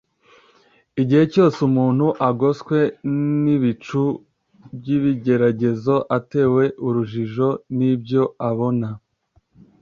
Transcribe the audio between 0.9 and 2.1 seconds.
Igihe cyose umuntu